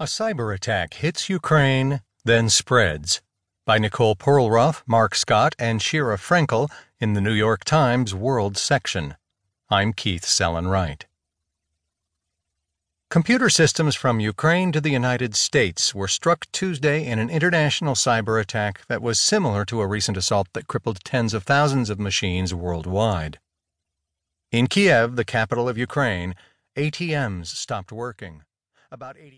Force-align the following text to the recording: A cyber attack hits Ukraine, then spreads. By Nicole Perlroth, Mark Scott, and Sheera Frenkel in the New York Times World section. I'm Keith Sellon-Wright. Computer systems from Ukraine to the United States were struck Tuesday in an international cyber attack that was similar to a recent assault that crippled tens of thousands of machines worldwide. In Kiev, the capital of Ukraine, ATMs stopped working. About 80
A 0.00 0.06
cyber 0.06 0.52
attack 0.52 0.94
hits 0.94 1.28
Ukraine, 1.28 2.00
then 2.24 2.48
spreads. 2.48 3.22
By 3.64 3.78
Nicole 3.78 4.16
Perlroth, 4.16 4.82
Mark 4.88 5.14
Scott, 5.14 5.54
and 5.56 5.78
Sheera 5.78 6.18
Frenkel 6.18 6.68
in 6.98 7.12
the 7.12 7.20
New 7.20 7.32
York 7.32 7.62
Times 7.62 8.12
World 8.12 8.56
section. 8.58 9.14
I'm 9.70 9.92
Keith 9.92 10.24
Sellon-Wright. 10.24 11.06
Computer 13.08 13.48
systems 13.48 13.94
from 13.94 14.18
Ukraine 14.18 14.72
to 14.72 14.80
the 14.80 14.90
United 14.90 15.36
States 15.36 15.94
were 15.94 16.08
struck 16.08 16.50
Tuesday 16.50 17.06
in 17.06 17.20
an 17.20 17.30
international 17.30 17.94
cyber 17.94 18.40
attack 18.40 18.84
that 18.88 19.00
was 19.00 19.20
similar 19.20 19.64
to 19.66 19.80
a 19.80 19.86
recent 19.86 20.16
assault 20.16 20.48
that 20.54 20.66
crippled 20.66 21.04
tens 21.04 21.32
of 21.32 21.44
thousands 21.44 21.88
of 21.88 22.00
machines 22.00 22.52
worldwide. 22.52 23.38
In 24.50 24.66
Kiev, 24.66 25.14
the 25.14 25.24
capital 25.24 25.68
of 25.68 25.78
Ukraine, 25.78 26.34
ATMs 26.76 27.46
stopped 27.46 27.92
working. 27.92 28.42
About 28.94 29.16
80 29.18 29.32